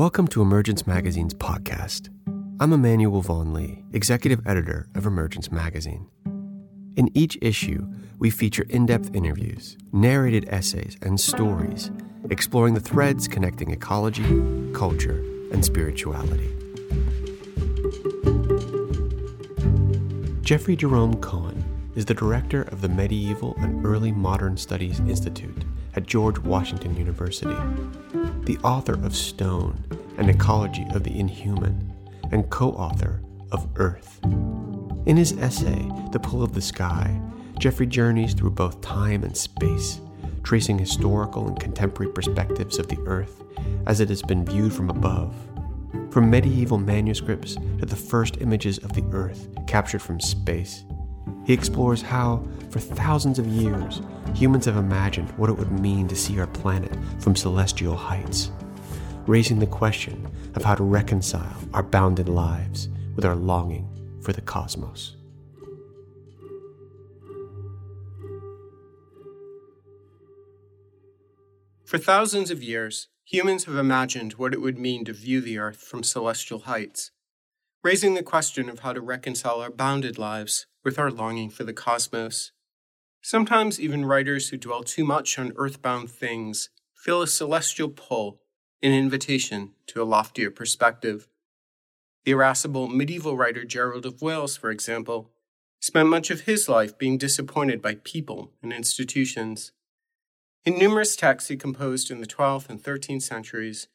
Welcome 0.00 0.28
to 0.28 0.40
Emergence 0.40 0.86
Magazine's 0.86 1.34
podcast. 1.34 2.08
I'm 2.58 2.72
Emmanuel 2.72 3.20
Vaughan 3.20 3.52
Lee, 3.52 3.84
executive 3.92 4.40
editor 4.46 4.88
of 4.94 5.04
Emergence 5.04 5.52
Magazine. 5.52 6.08
In 6.96 7.10
each 7.14 7.36
issue, 7.42 7.86
we 8.18 8.30
feature 8.30 8.64
in 8.70 8.86
depth 8.86 9.14
interviews, 9.14 9.76
narrated 9.92 10.48
essays, 10.48 10.96
and 11.02 11.20
stories 11.20 11.90
exploring 12.30 12.72
the 12.72 12.80
threads 12.80 13.28
connecting 13.28 13.72
ecology, 13.72 14.24
culture, 14.72 15.22
and 15.52 15.62
spirituality. 15.62 16.48
Jeffrey 20.40 20.76
Jerome 20.76 21.20
Cohen 21.20 21.62
is 21.94 22.06
the 22.06 22.14
director 22.14 22.62
of 22.62 22.80
the 22.80 22.88
Medieval 22.88 23.54
and 23.58 23.84
Early 23.84 24.12
Modern 24.12 24.56
Studies 24.56 24.98
Institute 25.00 25.62
at 25.94 26.06
George 26.06 26.38
Washington 26.38 26.96
University, 26.96 27.54
the 28.44 28.58
author 28.62 28.94
of 28.94 29.14
Stone, 29.14 29.84
An 30.20 30.28
Ecology 30.28 30.86
of 30.90 31.02
the 31.02 31.18
Inhuman, 31.18 31.94
and 32.30 32.50
co 32.50 32.72
author 32.72 33.22
of 33.52 33.66
Earth. 33.76 34.20
In 35.06 35.16
his 35.16 35.32
essay, 35.38 35.90
The 36.12 36.20
Pull 36.20 36.42
of 36.42 36.52
the 36.52 36.60
Sky, 36.60 37.18
Jeffrey 37.58 37.86
journeys 37.86 38.34
through 38.34 38.50
both 38.50 38.82
time 38.82 39.24
and 39.24 39.34
space, 39.34 39.98
tracing 40.42 40.78
historical 40.78 41.48
and 41.48 41.58
contemporary 41.58 42.12
perspectives 42.12 42.78
of 42.78 42.88
the 42.88 42.98
Earth 43.06 43.42
as 43.86 44.00
it 44.00 44.10
has 44.10 44.20
been 44.20 44.44
viewed 44.44 44.74
from 44.74 44.90
above. 44.90 45.34
From 46.10 46.28
medieval 46.28 46.76
manuscripts 46.76 47.54
to 47.54 47.86
the 47.86 47.96
first 47.96 48.42
images 48.42 48.76
of 48.76 48.92
the 48.92 49.04
Earth 49.12 49.48
captured 49.66 50.02
from 50.02 50.20
space, 50.20 50.84
he 51.46 51.54
explores 51.54 52.02
how, 52.02 52.46
for 52.68 52.78
thousands 52.78 53.38
of 53.38 53.46
years, 53.46 54.02
humans 54.34 54.66
have 54.66 54.76
imagined 54.76 55.30
what 55.38 55.48
it 55.48 55.56
would 55.56 55.72
mean 55.80 56.08
to 56.08 56.14
see 56.14 56.38
our 56.38 56.46
planet 56.46 56.94
from 57.20 57.34
celestial 57.34 57.96
heights, 57.96 58.50
raising 59.30 59.60
the 59.60 59.66
question 59.66 60.28
of 60.56 60.64
how 60.64 60.74
to 60.74 60.82
reconcile 60.82 61.56
our 61.72 61.84
bounded 61.84 62.28
lives 62.28 62.88
with 63.14 63.24
our 63.24 63.36
longing 63.36 63.88
for 64.20 64.32
the 64.32 64.40
cosmos. 64.40 65.14
For 71.84 71.96
thousands 71.96 72.50
of 72.50 72.60
years, 72.60 73.06
humans 73.22 73.66
have 73.66 73.76
imagined 73.76 74.32
what 74.32 74.52
it 74.52 74.60
would 74.60 74.80
mean 74.80 75.04
to 75.04 75.12
view 75.12 75.40
the 75.40 75.58
Earth 75.58 75.78
from 75.80 76.02
celestial 76.02 76.62
heights, 76.62 77.12
raising 77.84 78.14
the 78.14 78.24
question 78.24 78.68
of 78.68 78.80
how 78.80 78.92
to 78.92 79.00
reconcile 79.00 79.60
our 79.60 79.70
bounded 79.70 80.18
lives 80.18 80.66
with 80.82 80.98
our 80.98 81.12
longing 81.12 81.50
for 81.50 81.62
the 81.62 81.72
cosmos. 81.72 82.50
Sometimes 83.22 83.78
even 83.78 84.04
writers 84.04 84.48
who 84.48 84.56
dwell 84.56 84.82
too 84.82 85.04
much 85.04 85.38
on 85.38 85.52
earthbound 85.54 86.10
things 86.10 86.68
feel 86.96 87.22
a 87.22 87.28
celestial 87.28 87.90
pull, 87.90 88.40
an 88.82 88.92
invitation 88.92 89.72
to 89.86 90.02
a 90.02 90.04
loftier 90.04 90.50
perspective. 90.50 91.28
The 92.24 92.32
irascible 92.32 92.88
medieval 92.88 93.36
writer 93.36 93.64
Gerald 93.64 94.06
of 94.06 94.22
Wales, 94.22 94.56
for 94.56 94.70
example, 94.70 95.30
spent 95.80 96.08
much 96.08 96.30
of 96.30 96.42
his 96.42 96.68
life 96.68 96.96
being 96.98 97.18
disappointed 97.18 97.80
by 97.80 97.96
people 97.96 98.52
and 98.62 98.72
institutions. 98.72 99.72
In 100.64 100.78
numerous 100.78 101.16
texts 101.16 101.48
he 101.48 101.56
composed 101.56 102.10
in 102.10 102.20
the 102.20 102.26
12th 102.26 102.68
and 102.68 102.82
13th 102.82 103.22
centuries, 103.22 103.88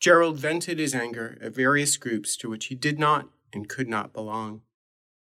Gerald 0.00 0.38
vented 0.38 0.78
his 0.78 0.94
anger 0.94 1.38
at 1.40 1.54
various 1.54 1.96
groups 1.96 2.36
to 2.36 2.50
which 2.50 2.66
he 2.66 2.74
did 2.74 2.98
not 2.98 3.28
and 3.52 3.68
could 3.68 3.88
not 3.88 4.12
belong. 4.12 4.62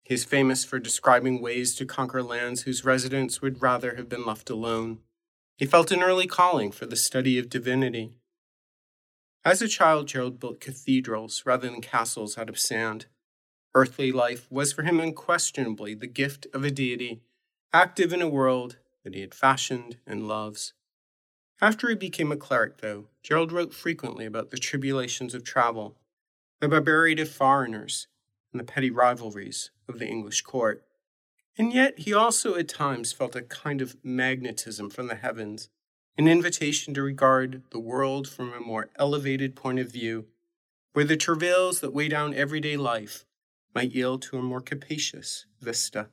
He 0.03 0.15
is 0.15 0.25
famous 0.25 0.65
for 0.65 0.79
describing 0.79 1.41
ways 1.41 1.75
to 1.77 1.87
conquer 1.87 2.23
lands 2.23 2.63
whose 2.63 2.85
residents 2.85 3.41
would 3.41 3.63
rather 3.63 3.95
have 3.95 4.09
been 4.09 4.27
left 4.27 4.51
alone. 4.51 4.99
He 5.57 5.67
felt 5.67 5.93
an 5.93 6.03
early 6.03 6.27
calling 6.27 6.73
for 6.73 6.87
the 6.87 6.97
study 6.97 7.39
of 7.39 7.49
divinity. 7.49 8.15
As 9.45 9.63
a 9.63 9.69
child, 9.69 10.09
Gerald 10.09 10.39
built 10.39 10.61
cathedrals 10.61 11.45
rather 11.47 11.69
than 11.69 11.81
castles 11.81 12.37
out 12.37 12.51
of 12.51 12.59
sand. 12.59 13.07
Earthly 13.75 14.13
life 14.13 14.51
was 14.51 14.73
for 14.73 14.83
him 14.83 15.01
unquestionably 15.01 15.95
the 15.95 16.07
gift 16.07 16.47
of 16.53 16.65
a 16.65 16.71
deity, 16.71 17.23
active 17.73 18.13
in 18.13 18.21
a 18.21 18.29
world 18.29 18.77
that 19.03 19.15
he 19.15 19.21
had 19.21 19.35
fashioned 19.35 19.97
and 20.07 20.29
loves. 20.29 20.75
After 21.63 21.89
he 21.89 21.95
became 21.95 22.33
a 22.33 22.37
cleric, 22.37 22.79
though, 22.79 23.09
Gerald 23.23 23.53
wrote 23.53 23.73
frequently 23.73 24.27
about 24.27 24.51
the 24.51 24.59
tribulations 24.59 25.35
of 25.35 25.45
travel, 25.45 25.97
the 26.61 26.69
barbarity 26.69 27.23
of 27.23 27.31
foreigners, 27.31 28.09
and 28.53 28.61
the 28.61 28.65
petty 28.65 28.91
rivalries 28.91 29.71
of 29.89 29.99
the 29.99 30.07
English 30.07 30.43
court. 30.43 30.85
And 31.57 31.73
yet 31.73 32.01
he 32.01 32.13
also 32.13 32.57
at 32.57 32.69
times 32.69 33.13
felt 33.13 33.37
a 33.37 33.43
kind 33.43 33.81
of 33.81 33.97
magnetism 34.03 34.91
from 34.91 35.07
the 35.09 35.15
heavens, 35.15 35.69
an 36.21 36.29
invitation 36.29 36.93
to 36.93 37.01
regard 37.01 37.63
the 37.71 37.79
world 37.79 38.29
from 38.29 38.53
a 38.53 38.61
more 38.61 38.91
elevated 38.97 39.57
point 39.57 39.79
of 39.79 39.91
view, 39.91 40.27
where 40.93 41.07
the 41.07 41.17
travails 41.17 41.81
that 41.81 41.95
weigh 41.95 42.09
down 42.09 42.35
everyday 42.35 42.77
life 42.77 43.25
might 43.75 43.93
yield 43.93 44.21
to 44.21 44.37
a 44.37 44.43
more 44.43 44.61
capacious 44.61 45.47
vista, 45.63 46.11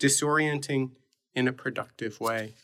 disorienting 0.00 0.92
in 1.34 1.46
a 1.46 1.52
productive 1.52 2.18
way. 2.18 2.54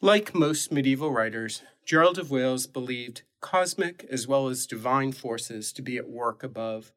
Like 0.00 0.34
most 0.34 0.72
medieval 0.72 1.12
writers, 1.12 1.60
Gerald 1.84 2.18
of 2.18 2.30
Wales 2.30 2.66
believed 2.66 3.24
cosmic 3.42 4.06
as 4.10 4.26
well 4.26 4.48
as 4.48 4.66
divine 4.66 5.12
forces 5.12 5.70
to 5.74 5.82
be 5.82 5.98
at 5.98 6.08
work 6.08 6.42
above. 6.42 6.92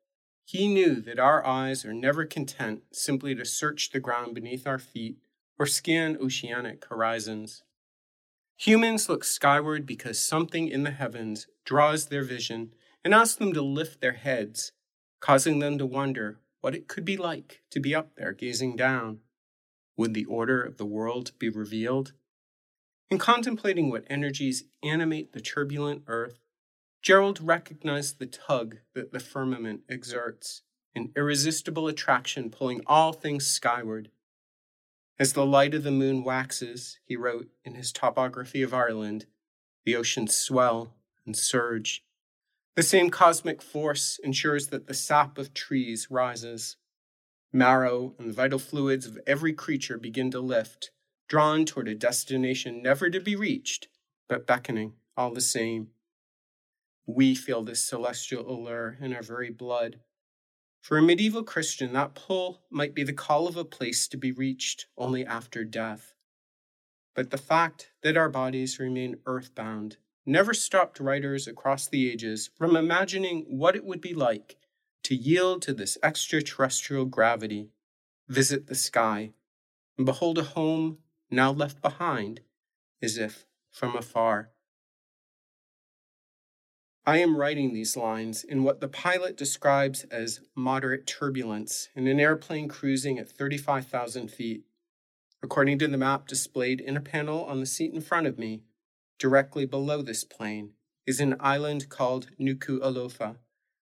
He 0.45 0.69
knew 0.69 1.01
that 1.01 1.19
our 1.19 1.45
eyes 1.45 1.83
are 1.83 1.93
never 1.93 2.23
content 2.23 2.83
simply 2.93 3.35
to 3.35 3.43
search 3.43 3.91
the 3.91 3.99
ground 3.99 4.33
beneath 4.33 4.65
our 4.65 4.79
feet 4.79 5.17
or 5.57 5.66
scan 5.66 6.17
oceanic 6.21 6.85
horizons. 6.85 7.63
Humans 8.57 9.09
look 9.09 9.23
skyward 9.23 9.85
because 9.85 10.21
something 10.21 10.67
in 10.67 10.83
the 10.83 10.91
heavens 10.91 11.47
draws 11.66 12.07
their 12.07 12.23
vision 12.23 12.73
and 13.03 13.13
asks 13.13 13.35
them 13.35 13.53
to 13.53 13.61
lift 13.61 14.01
their 14.01 14.13
heads, 14.13 14.71
causing 15.19 15.59
them 15.59 15.77
to 15.77 15.85
wonder 15.85 16.39
what 16.61 16.73
it 16.73 16.88
could 16.88 17.05
be 17.05 17.17
like 17.17 17.61
to 17.69 17.79
be 17.79 17.93
up 17.93 18.16
there 18.16 18.31
gazing 18.31 18.75
down. 18.75 19.19
Would 19.97 20.13
the 20.13 20.25
order 20.25 20.61
of 20.61 20.77
the 20.77 20.85
world 20.85 21.31
be 21.38 21.49
revealed? 21.49 22.13
In 23.09 23.17
contemplating 23.17 23.89
what 23.89 24.05
energies 24.09 24.63
animate 24.83 25.33
the 25.33 25.41
turbulent 25.41 26.03
earth, 26.07 26.39
Gerald 27.03 27.39
recognized 27.39 28.17
the 28.17 28.25
tug 28.25 28.77
that 28.95 29.11
the 29.11 29.19
firmament 29.19 29.81
exerts, 29.87 30.63
an 30.95 31.11
irresistible 31.16 31.87
attraction 31.87 32.49
pulling 32.49 32.81
all 32.87 33.13
things 33.13 33.45
skyward. 33.45 34.09
As 35.17 35.31
the 35.31 35.45
light 35.45 35.73
of 35.73 35.83
the 35.83 35.91
moon 35.91 36.23
waxes, 36.25 36.99
he 37.05 37.15
wrote 37.15 37.49
in 37.63 37.75
his 37.75 37.93
topography 37.93 38.61
of 38.61 38.73
Ireland, 38.73 39.25
the 39.85 39.95
oceans 39.95 40.35
swell 40.35 40.93
and 41.25 41.37
surge. 41.37 42.03
The 42.75 42.83
same 42.83 43.09
cosmic 43.09 43.61
force 43.61 44.19
ensures 44.21 44.67
that 44.67 44.87
the 44.87 44.93
sap 44.93 45.37
of 45.37 45.53
trees 45.53 46.07
rises. 46.11 46.75
Marrow 47.53 48.13
and 48.19 48.29
the 48.29 48.33
vital 48.33 48.59
fluids 48.59 49.05
of 49.05 49.17
every 49.25 49.53
creature 49.53 49.97
begin 49.97 50.31
to 50.31 50.41
lift, 50.41 50.91
drawn 51.29 51.63
toward 51.63 51.87
a 51.87 51.95
destination 51.95 52.83
never 52.83 53.09
to 53.09 53.21
be 53.21 53.37
reached, 53.37 53.87
but 54.27 54.45
beckoning 54.45 54.95
all 55.15 55.31
the 55.31 55.39
same. 55.39 55.91
We 57.05 57.35
feel 57.35 57.63
this 57.63 57.81
celestial 57.81 58.49
allure 58.49 58.97
in 58.99 59.13
our 59.13 59.21
very 59.21 59.51
blood. 59.51 60.01
For 60.85 61.00
a 61.00 61.01
medieval 61.01 61.41
Christian, 61.41 61.94
that 61.94 62.13
pull 62.13 62.62
might 62.69 62.94
be 62.94 63.01
the 63.01 63.12
call 63.12 63.47
of 63.47 63.57
a 63.57 63.66
place 63.66 64.07
to 64.07 64.18
be 64.18 64.31
reached 64.31 64.85
only 64.96 65.25
after 65.25 65.63
death. 65.63 66.13
But 67.16 67.31
the 67.31 67.40
fact 67.40 67.90
that 68.03 68.16
our 68.16 68.29
bodies 68.29 68.78
remain 68.78 69.18
earthbound 69.25 69.97
never 70.28 70.53
stopped 70.53 71.00
writers 71.00 71.47
across 71.47 71.88
the 71.88 72.07
ages 72.07 72.51
from 72.56 72.75
imagining 72.75 73.46
what 73.47 73.75
it 73.75 73.84
would 73.84 74.00
be 74.00 74.13
like 74.13 74.57
to 75.06 75.16
yield 75.16 75.63
to 75.63 75.73
this 75.73 75.97
extraterrestrial 76.03 77.06
gravity, 77.06 77.72
visit 78.28 78.67
the 78.67 78.75
sky, 78.75 79.34
and 79.97 80.06
behold 80.06 80.38
a 80.38 80.44
home 80.44 81.00
now 81.31 81.52
left 81.52 81.81
behind, 81.81 82.41
as 83.02 83.17
if 83.17 83.47
from 83.72 83.96
afar. 83.96 84.52
I 87.07 87.19
am 87.19 87.37
writing 87.37 87.72
these 87.72 87.96
lines 87.96 88.43
in 88.43 88.63
what 88.63 88.81
the 88.81 88.87
pilot 88.87 89.37
describes 89.37 90.05
as 90.05 90.40
moderate 90.55 91.05
turbulence 91.05 91.90
in 91.96 92.07
an 92.07 92.19
airplane 92.19 92.67
cruising 92.67 93.19
at 93.19 93.29
35,000 93.29 94.31
feet. 94.31 94.63
According 95.43 95.78
to 95.79 95.87
the 95.87 95.99
map 95.99 96.28
displayed 96.28 96.81
in 96.81 96.97
a 96.97 97.02
panel 97.02 97.46
on 97.46 97.59
the 97.59 97.67
seat 97.67 97.93
in 97.93 98.02
front 98.02 98.25
of 98.25 98.40
me, 98.40 98.63
directly 99.19 99.67
below 99.67 100.02
this 100.02 100.23
plane 100.23 100.72
is 101.05 101.19
an 101.19 101.35
island 101.40 101.90
called 101.90 102.31
Nuku'alofa, 102.40 103.35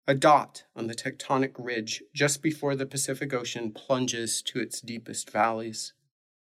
a 0.06 0.14
dot 0.14 0.64
on 0.76 0.86
the 0.86 0.94
tectonic 0.94 1.54
ridge 1.58 2.02
just 2.14 2.42
before 2.42 2.76
the 2.76 2.84
Pacific 2.84 3.32
Ocean 3.32 3.72
plunges 3.72 4.42
to 4.42 4.60
its 4.60 4.82
deepest 4.82 5.30
valleys. 5.30 5.94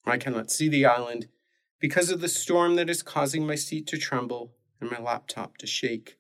I 0.07 0.17
cannot 0.17 0.51
see 0.51 0.71
the 0.71 0.87
island 0.87 1.29
because 1.79 2.09
of 2.09 2.23
the 2.23 2.29
storm 2.29 2.77
that 2.77 2.89
is 2.89 3.03
causing 3.03 3.47
my 3.47 3.55
seat 3.55 3.87
to 3.89 3.99
tremble 3.99 4.55
and 4.81 4.91
my 4.91 4.99
laptop 4.99 5.59
to 5.59 5.67
shake. 5.67 6.17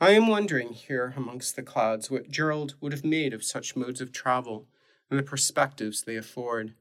I 0.00 0.10
am 0.10 0.26
wondering 0.26 0.72
here 0.72 1.14
amongst 1.16 1.54
the 1.54 1.62
clouds 1.62 2.10
what 2.10 2.30
Gerald 2.30 2.74
would 2.80 2.92
have 2.92 3.04
made 3.04 3.32
of 3.32 3.44
such 3.44 3.76
modes 3.76 4.00
of 4.00 4.12
travel 4.12 4.66
and 5.08 5.18
the 5.18 5.22
perspectives 5.22 6.02
they 6.02 6.16
afford. 6.16 6.74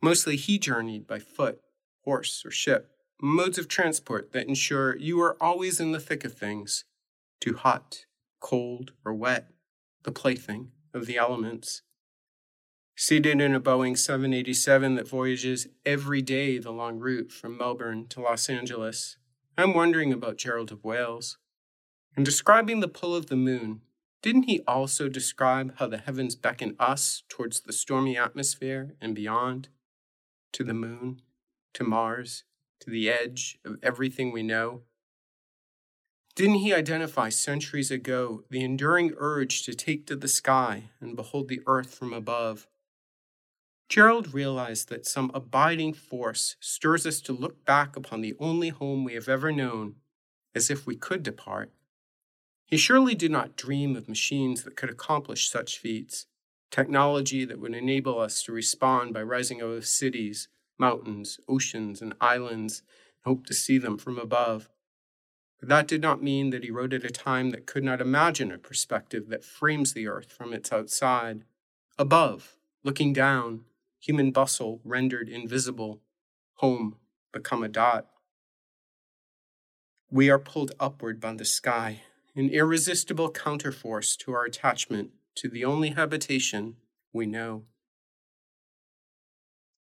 Mostly 0.00 0.36
he 0.36 0.58
journeyed 0.58 1.06
by 1.06 1.18
foot, 1.18 1.60
horse, 2.04 2.42
or 2.44 2.50
ship, 2.50 2.90
modes 3.20 3.58
of 3.58 3.68
transport 3.68 4.32
that 4.32 4.48
ensure 4.48 4.96
you 4.96 5.20
are 5.20 5.36
always 5.40 5.78
in 5.78 5.92
the 5.92 6.00
thick 6.00 6.24
of 6.24 6.32
things, 6.32 6.84
too 7.40 7.54
hot, 7.54 8.06
cold, 8.40 8.92
or 9.04 9.12
wet, 9.12 9.50
the 10.02 10.10
plaything 10.10 10.72
of 10.94 11.06
the 11.06 11.18
elements. 11.18 11.82
Seated 12.96 13.40
in 13.40 13.54
a 13.54 13.60
Boeing 13.60 13.96
787 13.96 14.94
that 14.96 15.08
voyages 15.08 15.66
every 15.84 16.22
day 16.22 16.58
the 16.58 16.72
long 16.72 16.98
route 16.98 17.30
from 17.30 17.56
Melbourne 17.56 18.06
to 18.08 18.20
Los 18.20 18.48
Angeles, 18.48 19.16
I'm 19.56 19.74
wondering 19.74 20.12
about 20.12 20.38
Gerald 20.38 20.72
of 20.72 20.82
Wales. 20.82 21.38
In 22.14 22.24
describing 22.24 22.80
the 22.80 22.88
pull 22.88 23.14
of 23.14 23.26
the 23.26 23.36
moon, 23.36 23.80
didn't 24.20 24.42
he 24.42 24.60
also 24.66 25.08
describe 25.08 25.76
how 25.78 25.86
the 25.86 25.96
heavens 25.96 26.36
beckon 26.36 26.76
us 26.78 27.22
towards 27.28 27.60
the 27.60 27.72
stormy 27.72 28.18
atmosphere 28.18 28.94
and 29.00 29.14
beyond? 29.14 29.68
To 30.52 30.64
the 30.64 30.74
moon, 30.74 31.22
to 31.72 31.84
Mars, 31.84 32.44
to 32.80 32.90
the 32.90 33.08
edge 33.08 33.58
of 33.64 33.78
everything 33.82 34.30
we 34.30 34.42
know? 34.42 34.82
Didn't 36.34 36.56
he 36.56 36.74
identify 36.74 37.30
centuries 37.30 37.90
ago 37.90 38.44
the 38.50 38.62
enduring 38.62 39.14
urge 39.16 39.62
to 39.64 39.74
take 39.74 40.06
to 40.06 40.16
the 40.16 40.28
sky 40.28 40.90
and 41.00 41.16
behold 41.16 41.48
the 41.48 41.62
earth 41.66 41.94
from 41.94 42.12
above? 42.12 42.68
Gerald 43.88 44.34
realized 44.34 44.90
that 44.90 45.06
some 45.06 45.30
abiding 45.32 45.94
force 45.94 46.56
stirs 46.60 47.06
us 47.06 47.22
to 47.22 47.32
look 47.32 47.64
back 47.64 47.96
upon 47.96 48.20
the 48.20 48.34
only 48.38 48.68
home 48.68 49.02
we 49.02 49.14
have 49.14 49.28
ever 49.30 49.50
known 49.50 49.96
as 50.54 50.70
if 50.70 50.86
we 50.86 50.94
could 50.94 51.22
depart 51.22 51.72
he 52.72 52.78
surely 52.78 53.14
did 53.14 53.30
not 53.30 53.54
dream 53.54 53.96
of 53.96 54.08
machines 54.08 54.64
that 54.64 54.76
could 54.76 54.88
accomplish 54.88 55.50
such 55.50 55.76
feats, 55.76 56.24
technology 56.70 57.44
that 57.44 57.60
would 57.60 57.74
enable 57.74 58.18
us 58.18 58.42
to 58.42 58.50
respond 58.50 59.12
by 59.12 59.22
rising 59.22 59.60
of 59.60 59.84
cities, 59.84 60.48
mountains, 60.78 61.38
oceans, 61.46 62.00
and 62.00 62.14
islands, 62.18 62.82
and 63.26 63.30
hope 63.30 63.44
to 63.44 63.52
see 63.52 63.76
them 63.76 63.98
from 63.98 64.18
above. 64.18 64.70
But 65.60 65.68
that 65.68 65.86
did 65.86 66.00
not 66.00 66.22
mean 66.22 66.48
that 66.48 66.64
he 66.64 66.70
wrote 66.70 66.94
at 66.94 67.04
a 67.04 67.10
time 67.10 67.50
that 67.50 67.66
could 67.66 67.84
not 67.84 68.00
imagine 68.00 68.50
a 68.50 68.56
perspective 68.56 69.28
that 69.28 69.44
frames 69.44 69.92
the 69.92 70.08
earth 70.08 70.32
from 70.32 70.54
its 70.54 70.72
outside. 70.72 71.44
Above, 71.98 72.56
looking 72.82 73.12
down, 73.12 73.66
human 74.00 74.30
bustle 74.30 74.80
rendered 74.82 75.28
invisible, 75.28 76.00
home 76.54 76.96
become 77.34 77.62
a 77.62 77.68
dot. 77.68 78.06
We 80.10 80.30
are 80.30 80.38
pulled 80.38 80.72
upward 80.80 81.20
by 81.20 81.34
the 81.34 81.44
sky, 81.44 82.00
an 82.34 82.48
irresistible 82.48 83.30
counterforce 83.30 84.16
to 84.16 84.32
our 84.32 84.44
attachment 84.44 85.10
to 85.34 85.48
the 85.48 85.64
only 85.64 85.90
habitation 85.90 86.76
we 87.12 87.26
know. 87.26 87.64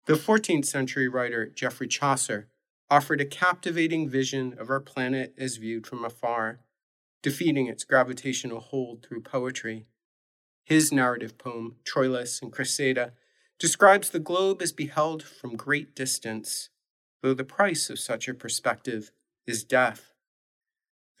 The 0.06 0.14
14th 0.14 0.66
century 0.66 1.06
writer 1.06 1.46
Geoffrey 1.46 1.86
Chaucer 1.86 2.48
offered 2.90 3.20
a 3.20 3.24
captivating 3.24 4.08
vision 4.08 4.54
of 4.58 4.68
our 4.68 4.80
planet 4.80 5.34
as 5.38 5.56
viewed 5.56 5.86
from 5.86 6.04
afar, 6.04 6.60
defeating 7.22 7.68
its 7.68 7.84
gravitational 7.84 8.58
hold 8.58 9.06
through 9.06 9.22
poetry. 9.22 9.86
His 10.64 10.92
narrative 10.92 11.38
poem, 11.38 11.76
Troilus 11.84 12.42
and 12.42 12.52
Criseyde, 12.52 13.12
describes 13.58 14.10
the 14.10 14.18
globe 14.18 14.60
as 14.60 14.72
beheld 14.72 15.22
from 15.22 15.56
great 15.56 15.94
distance, 15.94 16.70
though 17.22 17.34
the 17.34 17.44
price 17.44 17.88
of 17.88 18.00
such 18.00 18.26
a 18.26 18.34
perspective 18.34 19.12
is 19.46 19.62
death 19.62 20.11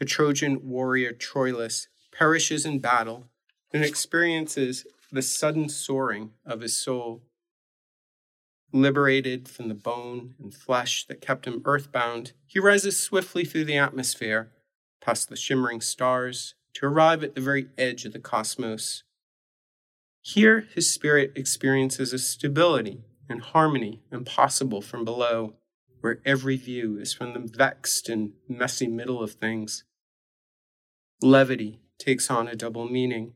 the 0.02 0.06
Trojan 0.06 0.68
warrior 0.68 1.12
Troilus 1.12 1.86
perishes 2.10 2.66
in 2.66 2.80
battle 2.80 3.28
and 3.72 3.84
experiences 3.84 4.84
the 5.12 5.22
sudden 5.22 5.68
soaring 5.68 6.32
of 6.44 6.60
his 6.60 6.76
soul. 6.76 7.22
Liberated 8.72 9.48
from 9.48 9.68
the 9.68 9.76
bone 9.76 10.34
and 10.42 10.52
flesh 10.52 11.06
that 11.06 11.20
kept 11.20 11.46
him 11.46 11.62
earthbound, 11.64 12.32
he 12.48 12.58
rises 12.58 12.98
swiftly 12.98 13.44
through 13.44 13.64
the 13.64 13.76
atmosphere, 13.76 14.50
past 15.00 15.28
the 15.28 15.36
shimmering 15.36 15.80
stars, 15.80 16.56
to 16.74 16.86
arrive 16.86 17.22
at 17.22 17.36
the 17.36 17.40
very 17.40 17.68
edge 17.78 18.04
of 18.04 18.12
the 18.12 18.18
cosmos. 18.18 19.04
Here, 20.20 20.66
his 20.74 20.90
spirit 20.90 21.30
experiences 21.36 22.12
a 22.12 22.18
stability 22.18 23.04
and 23.28 23.40
harmony 23.40 24.02
impossible 24.10 24.82
from 24.82 25.04
below, 25.04 25.54
where 26.00 26.18
every 26.24 26.56
view 26.56 26.98
is 26.98 27.14
from 27.14 27.34
the 27.34 27.38
vexed 27.56 28.08
and 28.08 28.32
messy 28.48 28.88
middle 28.88 29.22
of 29.22 29.34
things. 29.34 29.84
Levity 31.22 31.78
takes 31.98 32.30
on 32.30 32.48
a 32.48 32.56
double 32.56 32.88
meaning 32.88 33.34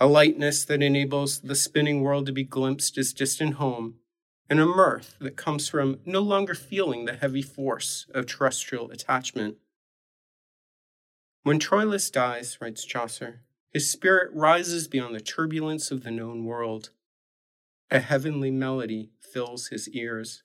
a 0.00 0.06
lightness 0.06 0.64
that 0.64 0.82
enables 0.82 1.40
the 1.40 1.56
spinning 1.56 2.02
world 2.02 2.26
to 2.26 2.32
be 2.32 2.44
glimpsed 2.44 2.96
as 2.98 3.12
distant 3.12 3.54
home, 3.54 3.96
and 4.48 4.60
a 4.60 4.66
mirth 4.66 5.16
that 5.20 5.36
comes 5.36 5.68
from 5.68 5.98
no 6.06 6.20
longer 6.20 6.54
feeling 6.54 7.04
the 7.04 7.16
heavy 7.16 7.42
force 7.42 8.06
of 8.14 8.26
terrestrial 8.26 8.90
attachment. 8.90 9.56
When 11.42 11.58
Troilus 11.58 12.10
dies, 12.10 12.58
writes 12.60 12.84
Chaucer, 12.84 13.40
his 13.70 13.90
spirit 13.90 14.30
rises 14.32 14.86
beyond 14.86 15.14
the 15.14 15.20
turbulence 15.20 15.90
of 15.90 16.04
the 16.04 16.10
known 16.10 16.44
world. 16.44 16.90
A 17.90 18.00
heavenly 18.00 18.50
melody 18.50 19.10
fills 19.20 19.68
his 19.68 19.88
ears. 19.88 20.42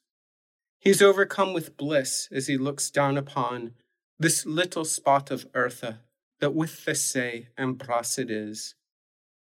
He 0.80 0.89
is 0.89 1.01
overcome 1.01 1.53
with 1.53 1.77
bliss 1.77 2.27
as 2.31 2.47
he 2.47 2.57
looks 2.57 2.89
down 2.89 3.18
upon 3.18 3.74
this 4.19 4.45
little 4.45 4.85
spot 4.85 5.30
of 5.31 5.50
eartha 5.53 6.00
that 6.44 6.54
with 6.54 6.84
the 6.84 6.94
say 6.94 7.48
and 7.57 7.81
it 8.18 8.30
is, 8.30 8.75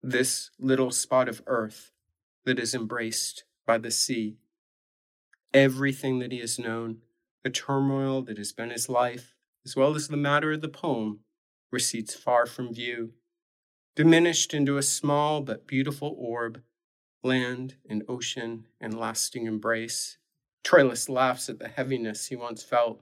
this 0.02 0.50
little 0.58 0.90
spot 0.90 1.30
of 1.30 1.40
earth 1.46 1.92
that 2.44 2.58
is 2.58 2.74
embraced 2.74 3.44
by 3.66 3.78
the 3.78 3.90
sea. 3.90 4.36
Everything 5.54 6.18
that 6.18 6.30
he 6.30 6.40
has 6.40 6.58
known, 6.58 6.98
the 7.42 7.48
turmoil 7.48 8.20
that 8.20 8.36
has 8.36 8.52
been 8.52 8.68
his 8.68 8.90
life, 8.90 9.34
as 9.64 9.74
well 9.74 9.94
as 9.94 10.08
the 10.08 10.18
matter 10.18 10.52
of 10.52 10.60
the 10.60 10.68
poem, 10.68 11.20
recedes 11.72 12.14
far 12.14 12.44
from 12.44 12.74
view, 12.74 13.14
diminished 13.96 14.52
into 14.52 14.76
a 14.76 14.82
small 14.82 15.40
but 15.40 15.66
beautiful 15.66 16.14
orb, 16.18 16.60
land 17.22 17.76
and 17.88 18.02
ocean 18.10 18.66
and 18.78 18.92
lasting 18.92 19.46
embrace. 19.46 20.18
Troilus 20.62 21.08
laughs 21.08 21.48
at 21.48 21.58
the 21.58 21.68
heaviness 21.68 22.26
he 22.26 22.36
once 22.36 22.62
felt 22.62 23.00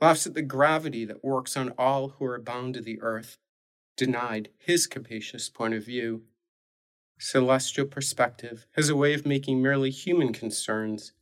laughs 0.00 0.26
at 0.26 0.34
the 0.34 0.42
gravity 0.42 1.04
that 1.04 1.24
works 1.24 1.56
on 1.56 1.70
all 1.78 2.08
who 2.10 2.24
are 2.24 2.38
bound 2.38 2.74
to 2.74 2.80
the 2.80 3.00
earth, 3.00 3.38
denied 3.96 4.50
his 4.58 4.86
capacious 4.86 5.48
point 5.48 5.74
of 5.74 5.84
view. 5.84 6.22
Celestial 7.18 7.86
perspective 7.86 8.66
has 8.72 8.88
a 8.88 8.96
way 8.96 9.14
of 9.14 9.24
making 9.24 9.62
merely 9.62 9.90
human 9.90 10.32
concerns 10.32 11.12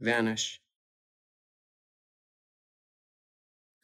vanish. 0.00 0.60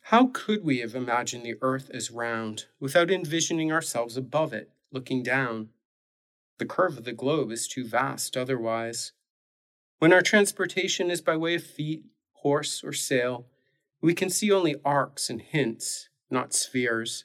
How 0.03 0.31
could 0.33 0.65
we 0.65 0.79
have 0.79 0.95
imagined 0.95 1.45
the 1.45 1.59
earth 1.61 1.91
as 1.93 2.11
round 2.11 2.67
without 2.81 3.11
envisioning 3.11 3.71
ourselves 3.71 4.17
above 4.17 4.55
it, 4.55 4.71
looking 4.91 5.23
down? 5.23 5.69
The 6.59 6.65
curve 6.65 6.97
of 6.97 7.05
the 7.05 7.13
globe 7.13 7.53
is 7.53 7.69
too 7.69 7.85
vast 7.85 8.37
otherwise. 8.37 9.13
When 9.99 10.13
our 10.13 10.23
transportation 10.23 11.11
is 11.11 11.21
by 11.21 11.37
way 11.37 11.57
of 11.57 11.63
feet, 11.63 12.05
horse, 12.33 12.83
or 12.83 12.93
sail, 12.93 13.47
we 14.01 14.15
can 14.15 14.31
see 14.31 14.53
only 14.53 14.77
arcs 14.85 15.29
and 15.29 15.43
hints, 15.43 16.09
not 16.31 16.53
spheres. 16.53 17.25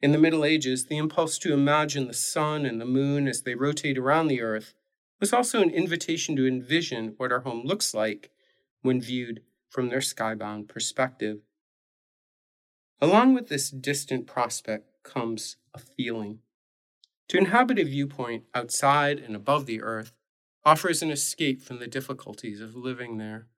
In 0.00 0.12
the 0.12 0.18
Middle 0.18 0.44
Ages, 0.44 0.86
the 0.86 0.96
impulse 0.96 1.38
to 1.38 1.52
imagine 1.52 2.06
the 2.06 2.14
sun 2.14 2.64
and 2.64 2.80
the 2.80 2.86
moon 2.86 3.26
as 3.28 3.42
they 3.42 3.54
rotate 3.54 3.98
around 3.98 4.28
the 4.28 4.42
earth 4.42 4.74
was 5.20 5.32
also 5.32 5.62
an 5.62 5.70
invitation 5.70 6.36
to 6.36 6.46
envision 6.46 7.14
what 7.16 7.32
our 7.32 7.40
home 7.40 7.64
looks 7.64 7.94
like 7.94 8.30
when 8.82 9.00
viewed 9.00 9.40
from 9.68 9.88
their 9.88 10.00
skybound 10.00 10.68
perspective. 10.68 11.40
Along 13.00 13.34
with 13.34 13.48
this 13.48 13.70
distant 13.70 14.26
prospect 14.26 14.88
comes 15.02 15.56
a 15.74 15.78
feeling. 15.78 16.40
To 17.28 17.38
inhabit 17.38 17.78
a 17.78 17.84
viewpoint 17.84 18.44
outside 18.54 19.18
and 19.18 19.34
above 19.34 19.66
the 19.66 19.82
earth 19.82 20.12
offers 20.64 21.02
an 21.02 21.10
escape 21.10 21.62
from 21.62 21.78
the 21.78 21.86
difficulties 21.86 22.60
of 22.60 22.74
living 22.76 23.18
there. 23.18 23.48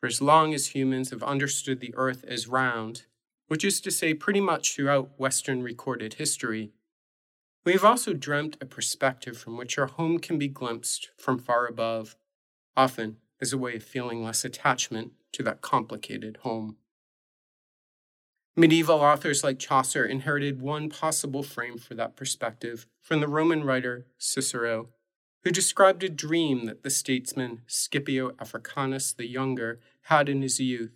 For 0.00 0.06
as 0.06 0.22
long 0.22 0.54
as 0.54 0.68
humans 0.68 1.10
have 1.10 1.22
understood 1.22 1.80
the 1.80 1.94
earth 1.94 2.24
as 2.26 2.48
round, 2.48 3.04
which 3.48 3.64
is 3.64 3.80
to 3.82 3.90
say, 3.90 4.14
pretty 4.14 4.40
much 4.40 4.74
throughout 4.74 5.18
Western 5.18 5.62
recorded 5.62 6.14
history, 6.14 6.72
we 7.64 7.72
have 7.72 7.84
also 7.84 8.14
dreamt 8.14 8.56
a 8.62 8.66
perspective 8.66 9.36
from 9.36 9.58
which 9.58 9.76
our 9.76 9.86
home 9.86 10.18
can 10.18 10.38
be 10.38 10.48
glimpsed 10.48 11.10
from 11.18 11.38
far 11.38 11.66
above, 11.66 12.16
often 12.74 13.18
as 13.42 13.52
a 13.52 13.58
way 13.58 13.76
of 13.76 13.82
feeling 13.82 14.24
less 14.24 14.42
attachment 14.44 15.12
to 15.32 15.42
that 15.42 15.60
complicated 15.60 16.38
home. 16.38 16.78
Medieval 18.56 19.00
authors 19.00 19.44
like 19.44 19.58
Chaucer 19.58 20.04
inherited 20.04 20.62
one 20.62 20.88
possible 20.88 21.42
frame 21.42 21.76
for 21.76 21.94
that 21.94 22.16
perspective 22.16 22.86
from 23.02 23.20
the 23.20 23.28
Roman 23.28 23.64
writer 23.64 24.06
Cicero 24.16 24.88
who 25.44 25.50
described 25.50 26.02
a 26.04 26.08
dream 26.08 26.66
that 26.66 26.82
the 26.82 26.90
statesman 26.90 27.62
Scipio 27.66 28.32
Africanus 28.38 29.12
the 29.12 29.26
Younger 29.26 29.80
had 30.02 30.28
in 30.28 30.42
his 30.42 30.60
youth. 30.60 30.92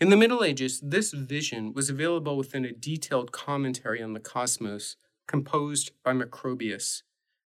In 0.00 0.10
the 0.10 0.16
Middle 0.16 0.44
Ages, 0.44 0.80
this 0.80 1.12
vision 1.12 1.72
was 1.72 1.88
available 1.88 2.36
within 2.36 2.64
a 2.64 2.72
detailed 2.72 3.32
commentary 3.32 4.02
on 4.02 4.12
the 4.12 4.20
cosmos 4.20 4.96
composed 5.26 5.92
by 6.02 6.12
Macrobius, 6.12 7.02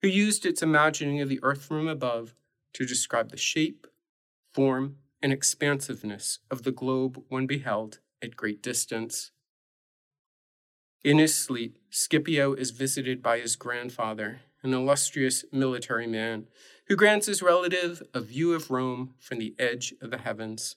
who 0.03 0.09
used 0.09 0.45
its 0.45 0.63
imagining 0.63 1.21
of 1.21 1.29
the 1.29 1.39
earth 1.43 1.65
from 1.65 1.87
above 1.87 2.35
to 2.73 2.87
describe 2.87 3.31
the 3.31 3.37
shape, 3.37 3.87
form, 4.53 4.97
and 5.23 5.33
expansiveness 5.33 6.39
of 6.51 6.63
the 6.63 6.73
globe 6.73 7.23
when 7.29 7.47
beheld 7.47 7.99
at 8.23 8.37
great 8.37 8.63
distance. 8.63 9.31
In 11.05 11.19
his 11.19 11.35
sleep, 11.35 11.79
Scipio 11.91 12.55
is 12.55 12.71
visited 12.71 13.23
by 13.23 13.39
his 13.39 13.57
grandfather, 13.57 14.41
an 14.63 14.75
illustrious 14.75 15.45
military 15.53 16.07
man, 16.07 16.47
who 16.89 16.97
grants 16.97 17.27
his 17.27 17.43
relative 17.43 18.03
a 18.13 18.21
view 18.21 18.53
of 18.53 18.71
Rome 18.71 19.15
from 19.19 19.39
the 19.39 19.55
edge 19.59 19.95
of 20.01 20.11
the 20.11 20.19
heavens. 20.19 20.77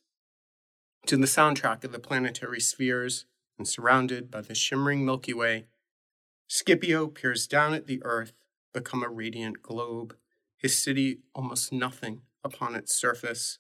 To 1.08 1.18
the 1.18 1.26
soundtrack 1.26 1.84
of 1.84 1.92
the 1.92 2.00
planetary 2.00 2.62
spheres, 2.62 3.26
and 3.58 3.68
surrounded 3.68 4.32
by 4.32 4.42
the 4.42 4.56
shimmering 4.56 5.06
Milky 5.06 5.34
Way, 5.34 5.66
Scipio 6.48 7.08
peers 7.08 7.48
down 7.48 7.74
at 7.74 7.88
the 7.88 8.02
earth, 8.04 8.34
become 8.74 9.04
a 9.04 9.10
radiant 9.10 9.62
globe, 9.62 10.16
his 10.58 10.78
city 10.78 11.20
almost 11.36 11.74
nothing 11.74 12.22
upon 12.44 12.76
its 12.76 12.96
surface. 12.96 13.60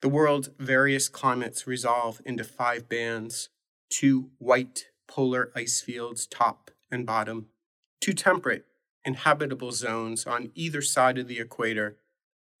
The 0.00 0.08
world's 0.08 0.50
various 0.58 1.08
climates 1.08 1.66
resolve 1.66 2.20
into 2.24 2.44
five 2.44 2.88
bands 2.88 3.50
two 3.90 4.30
white 4.38 4.86
polar 5.08 5.50
ice 5.54 5.80
fields, 5.80 6.26
top 6.26 6.70
and 6.90 7.04
bottom, 7.04 7.46
two 8.00 8.12
temperate, 8.12 8.64
inhabitable 9.04 9.72
zones 9.72 10.26
on 10.26 10.50
either 10.54 10.82
side 10.82 11.18
of 11.18 11.28
the 11.28 11.40
equator, 11.40 11.96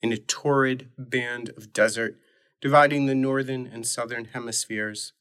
in 0.02 0.12
a 0.12 0.16
torrid 0.16 0.90
band 0.96 1.50
of 1.56 1.72
desert 1.72 2.18
dividing 2.60 3.06
the 3.06 3.14
northern 3.14 3.66
and 3.66 3.86
southern 3.86 4.26
hemispheres. 4.26 5.12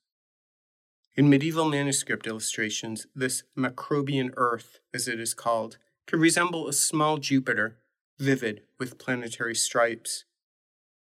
In 1.16 1.30
medieval 1.30 1.66
manuscript 1.66 2.28
illustrations, 2.28 3.08
this 3.16 3.44
Macrobian 3.58 4.32
Earth, 4.38 4.80
as 4.94 5.08
it 5.08 5.20
is 5.20 5.34
called, 5.34 5.78
can 6.06 6.20
resemble 6.20 6.68
a 6.68 6.74
small 6.74 7.18
Jupiter, 7.18 7.78
vivid 8.18 8.62
with 8.78 8.98
planetary 8.98 9.56
stripes. 9.56 10.26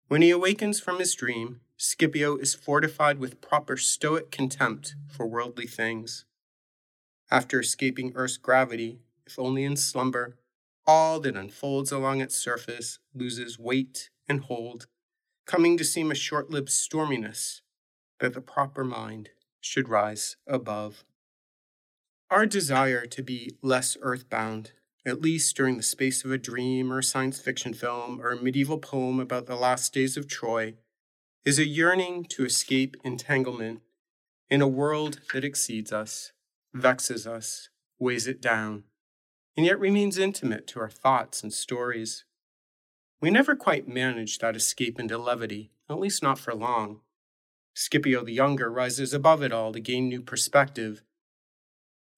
When 0.08 0.22
he 0.22 0.30
awakens 0.30 0.80
from 0.80 0.98
his 0.98 1.14
dream, 1.14 1.60
Scipio 1.76 2.36
is 2.36 2.54
fortified 2.54 3.18
with 3.18 3.40
proper 3.40 3.76
stoic 3.76 4.30
contempt 4.30 4.94
for 5.08 5.26
worldly 5.26 5.66
things. 5.66 6.24
After 7.30 7.60
escaping 7.60 8.12
Earth's 8.14 8.36
gravity, 8.36 9.00
if 9.26 9.38
only 9.38 9.64
in 9.64 9.76
slumber, 9.76 10.36
all 10.86 11.20
that 11.20 11.36
unfolds 11.36 11.90
along 11.90 12.20
its 12.20 12.36
surface 12.36 12.98
loses 13.14 13.58
weight 13.58 14.10
and 14.28 14.42
hold, 14.42 14.86
coming 15.46 15.76
to 15.76 15.84
seem 15.84 16.10
a 16.10 16.14
short 16.14 16.50
lived 16.50 16.68
storminess 16.68 17.60
that 18.20 18.34
the 18.34 18.40
proper 18.40 18.84
mind 18.84 19.30
should 19.60 19.88
rise 19.88 20.36
above. 20.46 21.04
Our 22.30 22.46
desire 22.46 23.06
to 23.06 23.22
be 23.22 23.56
less 23.62 23.96
earthbound, 24.00 24.72
at 25.06 25.20
least 25.20 25.56
during 25.56 25.76
the 25.76 25.82
space 25.82 26.24
of 26.24 26.30
a 26.30 26.38
dream 26.38 26.92
or 26.92 26.98
a 26.98 27.02
science 27.02 27.40
fiction 27.40 27.74
film 27.74 28.20
or 28.20 28.30
a 28.30 28.42
medieval 28.42 28.78
poem 28.78 29.20
about 29.20 29.46
the 29.46 29.56
last 29.56 29.92
days 29.92 30.16
of 30.16 30.28
Troy, 30.28 30.74
is 31.44 31.58
a 31.58 31.66
yearning 31.66 32.24
to 32.24 32.44
escape 32.44 32.96
entanglement 33.04 33.82
in 34.48 34.62
a 34.62 34.68
world 34.68 35.20
that 35.32 35.44
exceeds 35.44 35.92
us, 35.92 36.32
vexes 36.72 37.26
us, 37.26 37.68
weighs 37.98 38.26
it 38.26 38.40
down, 38.40 38.84
and 39.56 39.64
yet 39.66 39.78
remains 39.78 40.18
intimate 40.18 40.66
to 40.68 40.80
our 40.80 40.90
thoughts 40.90 41.42
and 41.42 41.52
stories. 41.52 42.24
We 43.20 43.30
never 43.30 43.54
quite 43.54 43.88
manage 43.88 44.38
that 44.38 44.56
escape 44.56 44.98
into 44.98 45.16
levity, 45.16 45.70
at 45.88 45.98
least 45.98 46.22
not 46.22 46.38
for 46.38 46.54
long. 46.54 47.00
Scipio 47.74 48.24
the 48.24 48.32
Younger 48.32 48.70
rises 48.70 49.12
above 49.12 49.42
it 49.42 49.52
all 49.52 49.72
to 49.72 49.80
gain 49.80 50.08
new 50.08 50.22
perspective. 50.22 51.02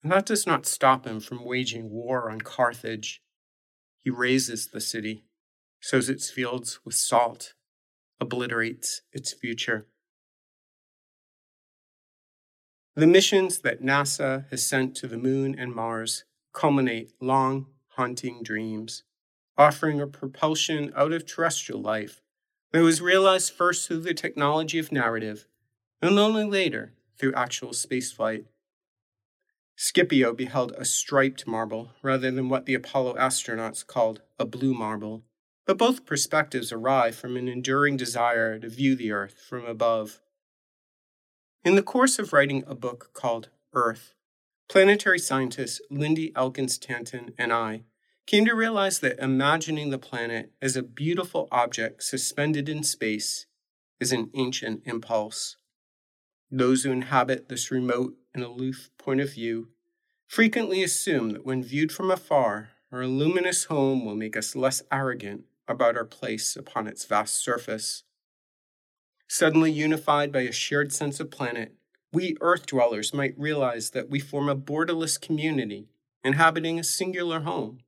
And 0.03 0.11
that 0.11 0.25
does 0.25 0.45
not 0.45 0.65
stop 0.65 1.05
him 1.05 1.19
from 1.19 1.43
waging 1.43 1.89
war 1.89 2.29
on 2.29 2.41
Carthage. 2.41 3.21
He 3.97 4.09
razes 4.09 4.67
the 4.67 4.81
city, 4.81 5.25
sows 5.81 6.09
its 6.09 6.29
fields 6.29 6.79
with 6.85 6.95
salt, 6.95 7.53
obliterates 8.19 9.01
its 9.11 9.33
future. 9.33 9.87
The 12.95 13.07
missions 13.07 13.59
that 13.59 13.83
NASA 13.83 14.49
has 14.49 14.65
sent 14.65 14.95
to 14.95 15.07
the 15.07 15.17
moon 15.17 15.55
and 15.57 15.73
Mars 15.73 16.23
culminate 16.53 17.11
long, 17.21 17.67
haunting 17.89 18.43
dreams, 18.43 19.03
offering 19.57 19.99
a 19.99 20.07
propulsion 20.07 20.91
out 20.95 21.11
of 21.11 21.25
terrestrial 21.25 21.81
life 21.81 22.21
that 22.71 22.81
was 22.81 23.01
realized 23.01 23.53
first 23.53 23.87
through 23.87 24.01
the 24.01 24.13
technology 24.13 24.79
of 24.79 24.91
narrative 24.91 25.47
and 26.01 26.19
only 26.19 26.43
later 26.43 26.93
through 27.17 27.33
actual 27.33 27.69
spaceflight. 27.69 28.45
Scipio 29.75 30.33
beheld 30.33 30.71
a 30.71 30.85
striped 30.85 31.47
marble 31.47 31.91
rather 32.01 32.31
than 32.31 32.49
what 32.49 32.65
the 32.65 32.73
Apollo 32.73 33.15
astronauts 33.15 33.85
called 33.85 34.21
a 34.39 34.45
blue 34.45 34.73
marble, 34.73 35.23
but 35.65 35.77
both 35.77 36.05
perspectives 36.05 36.71
arrive 36.71 37.15
from 37.15 37.37
an 37.37 37.47
enduring 37.47 37.97
desire 37.97 38.57
to 38.57 38.69
view 38.69 38.95
the 38.95 39.11
Earth 39.11 39.39
from 39.47 39.65
above. 39.65 40.19
In 41.63 41.75
the 41.75 41.83
course 41.83 42.17
of 42.17 42.33
writing 42.33 42.63
a 42.65 42.73
book 42.73 43.11
called 43.13 43.49
Earth, 43.73 44.13
planetary 44.67 45.19
scientist 45.19 45.81
Lindy 45.89 46.33
Elkins 46.35 46.77
Tanton 46.77 47.33
and 47.37 47.53
I 47.53 47.83
came 48.25 48.45
to 48.45 48.53
realize 48.53 48.99
that 48.99 49.19
imagining 49.19 49.89
the 49.89 49.97
planet 49.97 50.51
as 50.61 50.75
a 50.75 50.83
beautiful 50.83 51.47
object 51.51 52.03
suspended 52.03 52.67
in 52.67 52.83
space 52.83 53.45
is 53.99 54.11
an 54.11 54.29
ancient 54.33 54.81
impulse. 54.85 55.55
Those 56.51 56.83
who 56.83 56.91
inhabit 56.91 57.47
this 57.47 57.71
remote 57.71 58.15
and 58.33 58.43
aloof 58.43 58.89
point 58.97 59.21
of 59.21 59.33
view 59.33 59.69
frequently 60.27 60.83
assume 60.83 61.31
that 61.31 61.45
when 61.45 61.63
viewed 61.63 61.91
from 61.91 62.11
afar, 62.11 62.71
our 62.91 63.07
luminous 63.07 63.65
home 63.65 64.05
will 64.05 64.15
make 64.15 64.35
us 64.35 64.55
less 64.55 64.81
arrogant 64.91 65.45
about 65.67 65.95
our 65.95 66.05
place 66.05 66.55
upon 66.55 66.87
its 66.87 67.05
vast 67.05 67.35
surface. 67.35 68.03
Suddenly 69.29 69.71
unified 69.71 70.31
by 70.31 70.41
a 70.41 70.51
shared 70.51 70.91
sense 70.93 71.19
of 71.19 71.31
planet, 71.31 71.76
we 72.13 72.37
Earth 72.39 72.65
dwellers 72.65 73.13
might 73.13 73.37
realize 73.37 73.91
that 73.91 74.09
we 74.09 74.19
form 74.19 74.47
a 74.47 74.55
borderless 74.55 75.19
community 75.19 75.89
inhabiting 76.23 76.79
a 76.79 76.83
singular 76.83 77.41
home. 77.41 77.79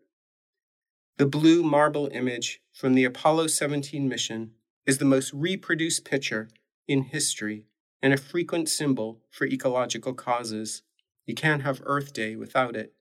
The 1.18 1.26
blue 1.26 1.64
marble 1.64 2.10
image 2.14 2.62
from 2.74 2.94
the 2.94 3.06
Apollo 3.06 3.48
17 3.48 4.08
mission 4.08 4.52
is 4.86 4.98
the 4.98 5.06
most 5.06 5.34
reproduced 5.34 6.06
picture 6.06 6.50
in 6.88 7.04
history 7.04 7.66
and 8.02 8.14
a 8.14 8.18
frequent 8.18 8.70
symbol 8.70 9.20
for 9.30 9.46
ecological 9.46 10.14
causes. 10.14 10.82
You 11.26 11.36
can't 11.36 11.64
have 11.64 11.82
Earth 11.86 12.14
Day 12.14 12.36
without 12.36 12.76
it. 12.76 12.94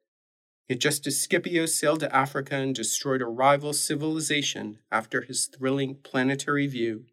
Yet 0.69 0.81
just 0.81 1.07
as 1.07 1.19
Scipio 1.19 1.67
sailed 1.67 2.01
to 2.01 2.15
Africa 2.15 2.57
and 2.57 2.75
destroyed 2.75 3.23
a 3.23 3.27
rival 3.27 3.73
civilization 3.73 4.79
after 4.93 5.23
his 5.23 5.47
thrilling 5.47 5.97
planetary 5.97 6.67
view, 6.67 7.07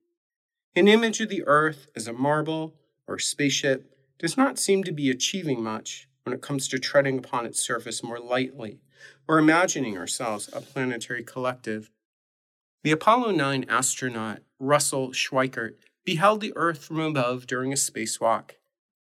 an 0.75 0.88
image 0.88 1.21
of 1.21 1.29
the 1.29 1.43
Earth 1.47 1.88
as 1.95 2.07
a 2.07 2.13
marble 2.13 2.75
or 3.07 3.17
spaceship 3.17 3.95
does 4.17 4.38
not 4.38 4.57
seem 4.60 4.84
to 4.84 4.91
be 4.91 5.10
achieving 5.10 5.62
much 5.62 6.07
when 6.24 6.34
it 6.34 6.41
comes 6.41 6.67
to 6.67 6.79
treading 6.79 7.17
upon 7.19 7.45
its 7.45 7.63
surface 7.63 8.03
more 8.03 8.19
lightly 8.19 8.79
or 9.27 9.38
imagining 9.38 9.98
ourselves 9.98 10.50
a 10.53 10.62
planetary 10.62 11.24
collective. 11.24 11.91
The 12.84 12.91
Apollo 12.91 13.31
9 13.31 13.65
astronaut 13.67 14.39
Russell 14.60 15.10
Schweickart 15.10 15.75
beheld 16.03 16.41
the 16.41 16.53
Earth 16.55 16.86
from 16.86 17.00
above 17.00 17.48
during 17.48 17.72
a 17.72 17.75
spacewalk 17.75 18.51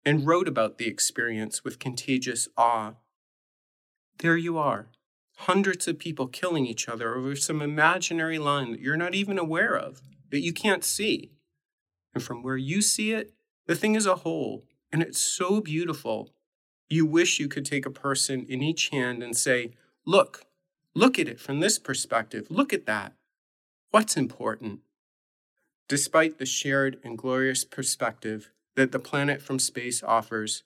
and 0.03 0.25
wrote 0.25 0.47
about 0.47 0.77
the 0.77 0.87
experience 0.87 1.63
with 1.63 1.79
contagious 1.79 2.47
awe. 2.57 2.93
There 4.19 4.37
you 4.37 4.57
are, 4.57 4.87
hundreds 5.37 5.87
of 5.87 5.99
people 5.99 6.27
killing 6.27 6.65
each 6.65 6.87
other 6.87 7.15
over 7.15 7.35
some 7.35 7.61
imaginary 7.61 8.39
line 8.39 8.71
that 8.71 8.79
you're 8.79 8.97
not 8.97 9.15
even 9.15 9.37
aware 9.37 9.75
of, 9.75 10.01
that 10.31 10.41
you 10.41 10.53
can't 10.53 10.83
see. 10.83 11.31
And 12.13 12.23
from 12.23 12.43
where 12.43 12.57
you 12.57 12.81
see 12.81 13.11
it, 13.11 13.33
the 13.67 13.75
thing 13.75 13.95
is 13.95 14.05
a 14.05 14.17
whole, 14.17 14.63
and 14.91 15.01
it's 15.01 15.19
so 15.19 15.61
beautiful. 15.61 16.31
You 16.89 17.05
wish 17.05 17.39
you 17.39 17.47
could 17.47 17.65
take 17.65 17.85
a 17.85 17.91
person 17.91 18.45
in 18.47 18.61
each 18.61 18.89
hand 18.89 19.23
and 19.23 19.35
say, 19.35 19.71
Look, 20.05 20.45
look 20.93 21.17
at 21.17 21.27
it 21.27 21.39
from 21.39 21.59
this 21.59 21.79
perspective. 21.79 22.47
Look 22.49 22.73
at 22.73 22.85
that. 22.85 23.13
What's 23.91 24.17
important? 24.17 24.81
Despite 25.87 26.37
the 26.37 26.45
shared 26.45 26.99
and 27.03 27.17
glorious 27.17 27.63
perspective 27.63 28.51
that 28.75 28.91
the 28.91 28.99
planet 28.99 29.41
from 29.41 29.59
space 29.59 30.03
offers, 30.03 30.63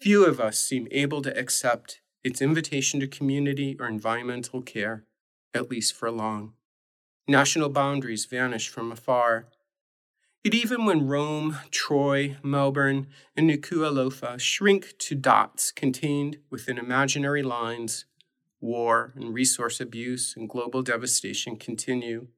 few 0.00 0.24
of 0.24 0.40
us 0.40 0.58
seem 0.58 0.88
able 0.90 1.22
to 1.22 1.38
accept 1.38 2.00
its 2.22 2.40
invitation 2.40 3.00
to 3.00 3.06
community 3.06 3.76
or 3.78 3.86
environmental 3.86 4.62
care, 4.62 5.04
at 5.54 5.70
least 5.70 5.94
for 5.94 6.10
long. 6.10 6.54
National 7.26 7.68
boundaries 7.68 8.24
vanish 8.24 8.68
from 8.68 8.92
afar. 8.92 9.46
Yet 10.42 10.54
even 10.54 10.86
when 10.86 11.06
Rome, 11.06 11.58
Troy, 11.70 12.38
Melbourne, 12.42 13.08
and 13.36 13.50
Nuku'alofa 13.50 14.40
shrink 14.40 14.96
to 14.98 15.14
dots 15.14 15.70
contained 15.70 16.38
within 16.48 16.78
imaginary 16.78 17.42
lines, 17.42 18.06
war 18.58 19.12
and 19.14 19.34
resource 19.34 19.80
abuse 19.80 20.34
and 20.34 20.48
global 20.48 20.80
devastation 20.82 21.56
continue. 21.56 22.28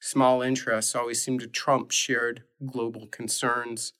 Small 0.00 0.40
interests 0.40 0.94
always 0.94 1.20
seem 1.20 1.38
to 1.40 1.46
trump 1.46 1.90
shared 1.90 2.44
global 2.64 3.06
concerns. 3.08 3.92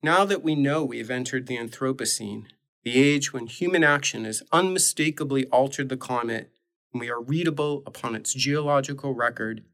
Now 0.00 0.24
that 0.26 0.44
we 0.44 0.54
know 0.54 0.84
we 0.84 0.98
have 0.98 1.10
entered 1.10 1.48
the 1.48 1.56
Anthropocene, 1.56 2.44
the 2.84 3.02
age 3.02 3.32
when 3.32 3.48
human 3.48 3.82
action 3.82 4.24
has 4.24 4.44
unmistakably 4.52 5.46
altered 5.46 5.88
the 5.88 5.96
climate 5.96 6.52
and 6.92 7.00
we 7.00 7.10
are 7.10 7.20
readable 7.20 7.82
upon 7.84 8.14
its 8.14 8.32
geological 8.32 9.12
record, 9.12 9.64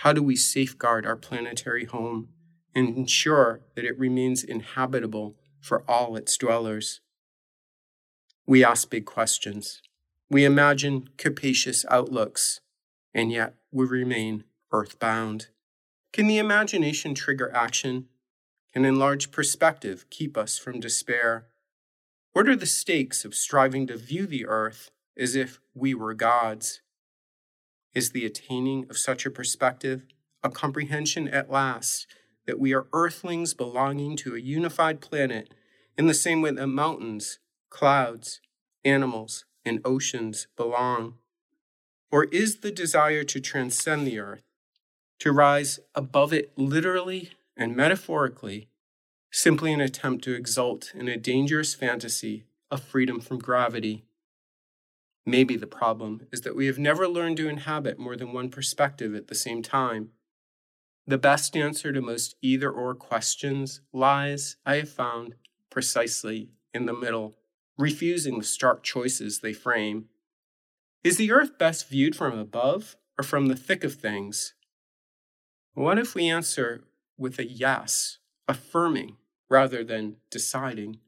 how 0.00 0.14
do 0.14 0.22
we 0.22 0.34
safeguard 0.34 1.04
our 1.04 1.14
planetary 1.14 1.84
home 1.84 2.26
and 2.74 2.96
ensure 2.96 3.60
that 3.74 3.84
it 3.84 3.98
remains 3.98 4.42
inhabitable 4.42 5.36
for 5.60 5.84
all 5.86 6.16
its 6.16 6.38
dwellers? 6.38 7.02
We 8.46 8.64
ask 8.64 8.88
big 8.88 9.04
questions. 9.04 9.82
We 10.30 10.46
imagine 10.46 11.10
capacious 11.18 11.84
outlooks, 11.90 12.60
and 13.12 13.30
yet 13.30 13.56
we 13.70 13.84
remain 13.84 14.44
earthbound. 14.72 15.48
Can 16.14 16.28
the 16.28 16.38
imagination 16.38 17.14
trigger 17.14 17.54
action? 17.54 18.06
Can 18.72 18.86
enlarged 18.86 19.32
perspective 19.32 20.06
keep 20.08 20.38
us 20.38 20.56
from 20.56 20.80
despair? 20.80 21.48
What 22.32 22.48
are 22.48 22.56
the 22.56 22.64
stakes 22.64 23.26
of 23.26 23.34
striving 23.34 23.86
to 23.88 23.98
view 23.98 24.26
the 24.26 24.46
earth 24.46 24.92
as 25.14 25.36
if 25.36 25.60
we 25.74 25.92
were 25.92 26.14
gods? 26.14 26.80
Is 27.92 28.12
the 28.12 28.24
attaining 28.24 28.86
of 28.88 28.98
such 28.98 29.26
a 29.26 29.30
perspective 29.30 30.04
a 30.42 30.50
comprehension 30.50 31.28
at 31.28 31.50
last 31.50 32.06
that 32.46 32.58
we 32.58 32.72
are 32.72 32.86
earthlings 32.92 33.52
belonging 33.52 34.16
to 34.16 34.34
a 34.34 34.40
unified 34.40 35.00
planet 35.00 35.52
in 35.98 36.06
the 36.06 36.14
same 36.14 36.40
way 36.40 36.52
that 36.52 36.66
mountains, 36.66 37.40
clouds, 37.68 38.40
animals, 38.84 39.44
and 39.64 39.80
oceans 39.84 40.46
belong? 40.56 41.14
Or 42.10 42.24
is 42.24 42.60
the 42.60 42.70
desire 42.70 43.24
to 43.24 43.40
transcend 43.40 44.06
the 44.06 44.18
earth, 44.18 44.42
to 45.18 45.32
rise 45.32 45.80
above 45.94 46.32
it 46.32 46.52
literally 46.56 47.30
and 47.56 47.76
metaphorically, 47.76 48.68
simply 49.30 49.72
an 49.72 49.80
attempt 49.80 50.24
to 50.24 50.34
exult 50.34 50.92
in 50.94 51.08
a 51.08 51.16
dangerous 51.16 51.74
fantasy 51.74 52.44
of 52.70 52.82
freedom 52.82 53.20
from 53.20 53.38
gravity? 53.38 54.04
Maybe 55.30 55.54
the 55.54 55.68
problem 55.68 56.26
is 56.32 56.40
that 56.40 56.56
we 56.56 56.66
have 56.66 56.80
never 56.80 57.06
learned 57.06 57.36
to 57.36 57.48
inhabit 57.48 58.00
more 58.00 58.16
than 58.16 58.32
one 58.32 58.48
perspective 58.48 59.14
at 59.14 59.28
the 59.28 59.36
same 59.36 59.62
time. 59.62 60.10
The 61.06 61.18
best 61.18 61.56
answer 61.56 61.92
to 61.92 62.00
most 62.00 62.34
either 62.42 62.68
or 62.68 62.96
questions 62.96 63.80
lies, 63.92 64.56
I 64.66 64.74
have 64.78 64.88
found, 64.88 65.36
precisely 65.70 66.50
in 66.74 66.86
the 66.86 66.92
middle, 66.92 67.36
refusing 67.78 68.38
the 68.38 68.44
stark 68.44 68.82
choices 68.82 69.38
they 69.38 69.52
frame. 69.52 70.06
Is 71.04 71.16
the 71.16 71.30
earth 71.30 71.58
best 71.58 71.88
viewed 71.88 72.16
from 72.16 72.36
above 72.36 72.96
or 73.16 73.22
from 73.22 73.46
the 73.46 73.54
thick 73.54 73.84
of 73.84 73.94
things? 73.94 74.54
What 75.74 75.96
if 75.96 76.16
we 76.16 76.28
answer 76.28 76.82
with 77.16 77.38
a 77.38 77.46
yes, 77.46 78.18
affirming 78.48 79.16
rather 79.48 79.84
than 79.84 80.16
deciding? 80.28 80.98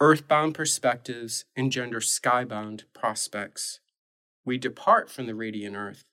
Earthbound 0.00 0.54
perspectives 0.54 1.44
engender 1.56 1.98
skybound 1.98 2.84
prospects. 2.94 3.80
We 4.44 4.56
depart 4.56 5.10
from 5.10 5.26
the 5.26 5.34
radiant 5.34 5.74
earth, 5.74 6.04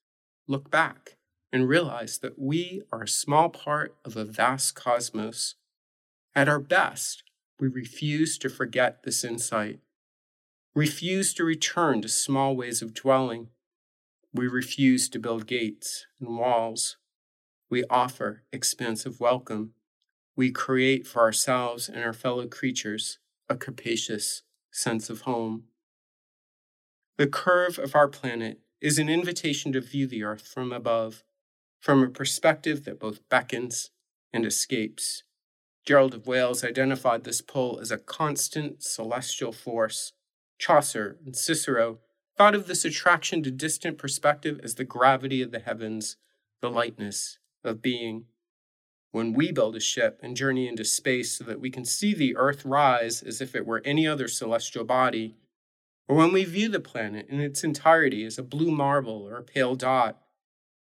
look 0.47 0.71
back, 0.71 1.17
and 1.53 1.69
realize 1.69 2.17
that 2.17 2.39
we 2.39 2.81
are 2.91 3.03
a 3.03 3.07
small 3.07 3.49
part 3.49 3.95
of 4.03 4.17
a 4.17 4.25
vast 4.25 4.73
cosmos. 4.73 5.53
At 6.33 6.49
our 6.49 6.59
best, 6.59 7.21
we 7.59 7.67
refuse 7.67 8.39
to 8.39 8.49
forget 8.49 9.03
this 9.03 9.23
insight, 9.23 9.81
refuse 10.73 11.31
to 11.35 11.43
return 11.43 12.01
to 12.01 12.09
small 12.09 12.55
ways 12.55 12.81
of 12.81 12.95
dwelling. 12.95 13.49
We 14.33 14.47
refuse 14.47 15.07
to 15.09 15.19
build 15.19 15.45
gates 15.45 16.07
and 16.19 16.39
walls. 16.39 16.97
We 17.69 17.83
offer 17.91 18.41
expansive 18.51 19.19
welcome. 19.19 19.73
We 20.35 20.51
create 20.51 21.05
for 21.05 21.21
ourselves 21.21 21.87
and 21.87 22.03
our 22.03 22.13
fellow 22.13 22.47
creatures 22.47 23.19
a 23.49 23.55
capacious 23.55 24.43
sense 24.71 25.09
of 25.09 25.21
home. 25.21 25.65
The 27.17 27.27
curve 27.27 27.79
of 27.79 27.95
our 27.95 28.07
planet 28.07 28.59
is 28.81 28.99
an 28.99 29.09
invitation 29.09 29.71
to 29.71 29.81
view 29.81 30.07
the 30.07 30.23
earth 30.23 30.47
from 30.47 30.71
above, 30.71 31.23
from 31.79 32.03
a 32.03 32.09
perspective 32.09 32.83
that 32.85 32.99
both 32.99 33.27
beckons 33.29 33.91
and 34.33 34.45
escapes. 34.45 35.23
Gerald 35.85 36.13
of 36.13 36.27
Wales 36.27 36.63
identified 36.63 37.23
this 37.23 37.41
pull 37.41 37.79
as 37.79 37.91
a 37.91 37.97
constant 37.97 38.83
celestial 38.83 39.51
force. 39.51 40.13
Chaucer 40.57 41.17
and 41.25 41.35
Cicero 41.35 41.99
thought 42.37 42.55
of 42.55 42.67
this 42.67 42.83
attraction 42.83 43.43
to 43.43 43.51
distant 43.51 43.97
perspective 43.97 44.59
as 44.63 44.75
the 44.75 44.83
gravity 44.83 45.41
of 45.41 45.51
the 45.51 45.59
heavens, 45.59 46.17
the 46.61 46.69
lightness 46.69 47.37
of 47.63 47.81
being. 47.81 48.25
When 49.15 49.31
we 49.31 49.53
build 49.53 49.77
a 49.77 49.79
ship 49.79 50.19
and 50.21 50.35
journey 50.35 50.67
into 50.67 50.83
space 50.83 51.37
so 51.37 51.45
that 51.45 51.61
we 51.61 51.69
can 51.69 51.85
see 51.85 52.13
the 52.13 52.35
Earth 52.35 52.65
rise 52.65 53.23
as 53.23 53.39
if 53.39 53.55
it 53.55 53.65
were 53.65 53.81
any 53.85 54.05
other 54.05 54.27
celestial 54.27 54.83
body, 54.83 55.37
or 56.05 56.17
when 56.17 56.33
we 56.33 56.43
view 56.43 56.67
the 56.67 56.81
planet 56.81 57.27
in 57.29 57.39
its 57.39 57.63
entirety 57.63 58.25
as 58.25 58.37
a 58.37 58.43
blue 58.43 58.71
marble 58.71 59.25
or 59.25 59.37
a 59.37 59.41
pale 59.41 59.75
dot, 59.75 60.21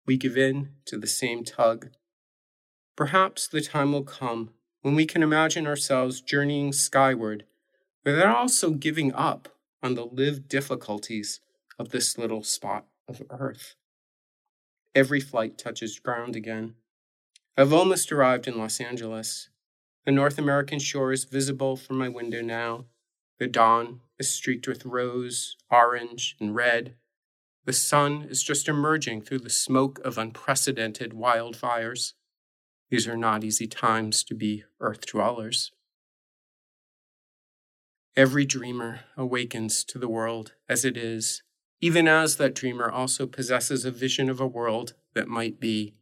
we 0.07 0.17
give 0.17 0.39
in 0.39 0.71
to 0.87 0.97
the 0.97 1.07
same 1.07 1.45
tug. 1.45 1.91
Perhaps 2.97 3.47
the 3.47 3.61
time 3.61 3.93
will 3.93 4.05
come 4.05 4.55
when 4.81 4.95
we 4.95 5.05
can 5.05 5.23
imagine 5.23 5.67
ourselves 5.67 6.23
journeying 6.23 6.73
skyward 6.73 7.45
without 8.07 8.35
also 8.35 8.71
giving 8.71 9.13
up 9.13 9.51
on 9.83 9.97
the 9.97 10.07
lived 10.07 10.49
difficulties 10.49 11.41
of 11.79 11.91
this 11.91 12.17
little 12.17 12.43
spot 12.43 12.87
of 13.07 13.21
earth. 13.29 13.75
Every 14.95 15.21
flight 15.21 15.59
touches 15.59 15.99
ground 15.99 16.35
again. 16.35 16.77
I've 17.57 17.73
almost 17.73 18.11
arrived 18.11 18.49
in 18.49 18.59
Los 18.59 18.81
Angeles. 18.81 19.49
The 20.05 20.11
North 20.11 20.39
American 20.39 20.81
shore 20.81 21.13
is 21.13 21.25
visible 21.25 21.77
from 21.77 21.97
my 21.97 22.09
window 22.09 22.43
now. 22.43 22.87
The 23.39 23.47
dawn 23.47 24.01
is 24.19 24.29
streaked 24.29 24.67
with 24.67 24.85
rose, 24.85 25.57
orange, 25.71 26.35
and 26.41 26.53
red. 26.53 26.97
The 27.65 27.73
sun 27.73 28.27
is 28.29 28.43
just 28.43 28.69
emerging 28.69 29.23
through 29.23 29.39
the 29.39 29.51
smoke 29.51 30.01
of 30.05 30.19
unprecedented 30.19 31.13
wildfires. 31.13 32.15
These 32.91 33.07
are 33.07 33.17
not 33.17 33.45
easy 33.45 33.69
times 33.69 34.25
to 34.25 34.35
be 34.35 34.65
earth 34.81 35.07
dwellers. 35.07 35.71
Every 38.17 38.45
dreamer 38.45 39.01
awakens 39.17 39.85
to 39.85 39.99
the 39.99 40.09
world 40.09 40.55
as 40.69 40.85
it 40.85 40.97
is, 40.97 41.45
even 41.81 42.09
as 42.09 42.37
that 42.37 42.55
dreamer 42.55 42.91
also 42.91 43.29
possesses 43.29 43.85
a 43.85 43.93
vision 43.93 44.29
of 44.29 44.41
a 44.41 44.47
world 44.47 44.95
that 45.15 45.29
might 45.29 45.61
be. 45.61 45.95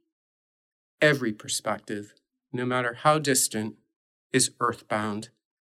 Every 1.03 1.33
perspective, 1.33 2.15
no 2.53 2.65
matter 2.65 2.95
how 2.95 3.19
distant, 3.19 3.75
is 4.33 4.53
earthbound, 4.61 5.31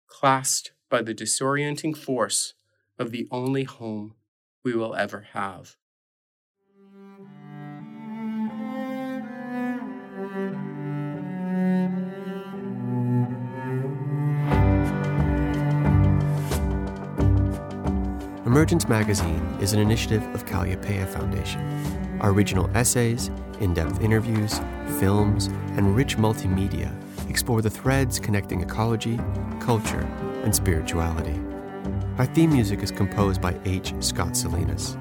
clasped 0.08 0.72
by 0.90 1.02
the 1.02 1.14
disorienting 1.14 1.98
force 1.98 2.54
of 2.98 3.12
the 3.12 3.28
only 3.30 3.66
home 3.66 4.14
we 4.64 4.74
will 4.74 4.96
ever 4.96 5.28
have. 5.34 5.76
Emergence 18.46 18.88
Magazine 18.88 19.44
is 19.60 19.74
an 19.74 19.80
initiative 19.80 20.24
of 20.34 20.46
Kalliopeia 20.46 21.06
Foundation. 21.06 22.07
Our 22.20 22.32
original 22.32 22.70
essays, 22.76 23.30
in 23.60 23.74
depth 23.74 24.02
interviews, 24.02 24.60
films, 25.00 25.48
and 25.76 25.96
rich 25.96 26.18
multimedia 26.18 26.94
explore 27.30 27.62
the 27.62 27.70
threads 27.70 28.20
connecting 28.20 28.62
ecology, 28.62 29.20
culture, 29.60 30.08
and 30.44 30.56
spirituality. 30.56 31.40
Our 32.18 32.26
theme 32.26 32.52
music 32.52 32.82
is 32.82 32.92
composed 32.92 33.42
by 33.42 33.56
H. 33.66 33.94
Scott 34.00 34.36
Salinas. 34.36 34.98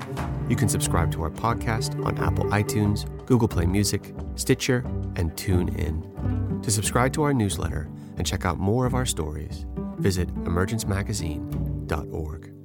You 0.48 0.56
can 0.56 0.68
subscribe 0.68 1.10
to 1.12 1.22
our 1.22 1.30
podcast 1.30 2.04
on 2.04 2.18
Apple 2.18 2.44
iTunes, 2.46 3.06
Google 3.26 3.48
Play 3.48 3.66
Music, 3.66 4.14
Stitcher, 4.34 4.84
and 5.16 5.32
TuneIn. 5.32 6.62
To 6.62 6.70
subscribe 6.70 7.12
to 7.14 7.22
our 7.22 7.32
newsletter 7.32 7.88
and 8.16 8.26
check 8.26 8.44
out 8.44 8.58
more 8.58 8.84
of 8.86 8.94
our 8.94 9.06
stories, 9.06 9.64
visit 9.98 10.28
emergencemagazine.org. 10.44 12.55